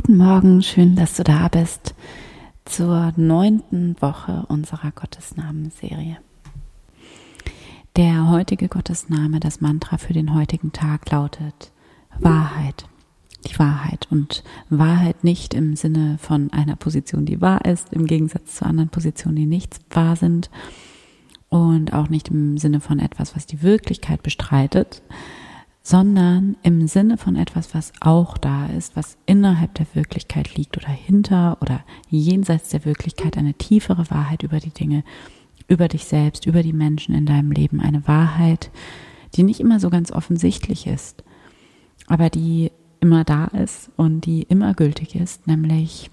[0.00, 1.92] Guten Morgen, schön, dass du da bist
[2.64, 6.18] zur neunten Woche unserer Gottesnamen-Serie.
[7.96, 11.72] Der heutige Gottesname, das Mantra für den heutigen Tag lautet
[12.20, 12.86] Wahrheit.
[13.48, 18.54] Die Wahrheit und Wahrheit nicht im Sinne von einer Position, die wahr ist, im Gegensatz
[18.54, 20.48] zu anderen Positionen, die nicht wahr sind
[21.48, 25.02] und auch nicht im Sinne von etwas, was die Wirklichkeit bestreitet,
[25.88, 30.90] sondern im Sinne von etwas, was auch da ist, was innerhalb der Wirklichkeit liegt oder
[30.90, 35.02] hinter oder jenseits der Wirklichkeit eine tiefere Wahrheit über die Dinge,
[35.66, 38.70] über dich selbst, über die Menschen in deinem Leben, eine Wahrheit,
[39.34, 41.24] die nicht immer so ganz offensichtlich ist,
[42.06, 46.10] aber die immer da ist und die immer gültig ist, nämlich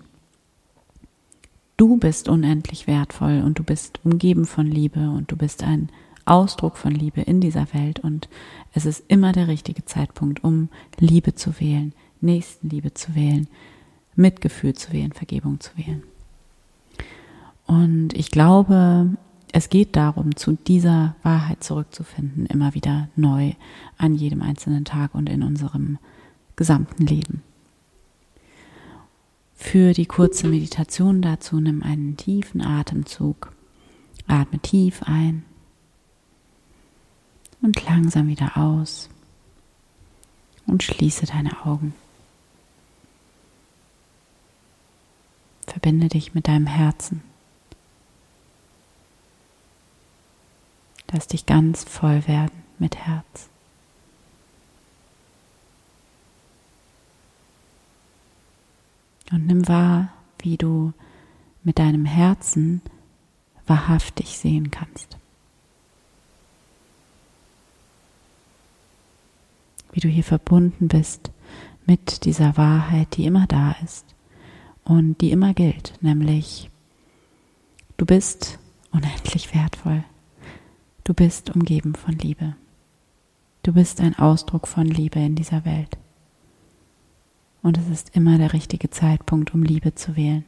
[1.75, 5.89] du bist unendlich wertvoll und du bist umgeben von Liebe und du bist ein
[6.25, 8.27] Ausdruck von Liebe in dieser Welt und
[8.73, 13.47] es ist immer der richtige Zeitpunkt, um Liebe zu wählen, Nächstenliebe zu wählen,
[14.15, 16.03] Mitgefühl zu wählen, Vergebung zu wählen.
[17.67, 19.09] Und ich glaube,
[19.51, 23.53] es geht darum, zu dieser Wahrheit zurückzufinden, immer wieder neu
[23.97, 25.97] an jedem einzelnen Tag und in unserem
[26.55, 27.43] gesamten Leben.
[29.55, 33.53] Für die kurze Meditation dazu nimm einen tiefen Atemzug.
[34.27, 35.43] Atme tief ein
[37.65, 39.09] und langsam wieder aus
[40.67, 41.95] und schließe deine Augen.
[45.65, 47.23] Verbinde dich mit deinem Herzen.
[51.11, 53.49] Lass dich ganz voll werden mit Herz.
[59.31, 60.93] Und nimm wahr, wie du
[61.63, 62.83] mit deinem Herzen
[63.65, 65.17] wahrhaftig sehen kannst.
[69.95, 71.31] Wie du hier verbunden bist
[71.85, 74.05] mit dieser Wahrheit, die immer da ist
[74.83, 76.69] und die immer gilt, nämlich
[77.97, 78.59] du bist
[78.91, 80.03] unendlich wertvoll.
[81.05, 82.55] Du bist umgeben von Liebe.
[83.63, 85.97] Du bist ein Ausdruck von Liebe in dieser Welt.
[87.61, 90.43] Und es ist immer der richtige Zeitpunkt, um Liebe zu wählen,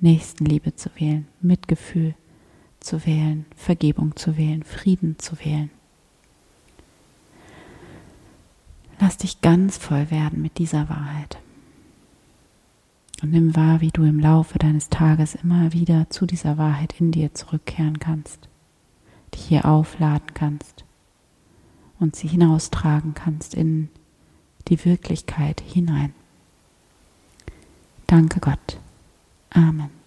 [0.00, 2.14] Nächstenliebe zu wählen, Mitgefühl
[2.80, 5.70] zu wählen, Vergebung zu wählen, Frieden zu wählen.
[9.12, 11.36] Lass dich ganz voll werden mit dieser Wahrheit.
[13.20, 17.12] Und nimm wahr, wie du im Laufe deines Tages immer wieder zu dieser Wahrheit in
[17.12, 18.48] dir zurückkehren kannst,
[19.34, 20.86] dich hier aufladen kannst
[22.00, 23.90] und sie hinaustragen kannst in
[24.68, 26.14] die Wirklichkeit hinein.
[28.06, 28.78] Danke Gott.
[29.50, 30.01] Amen.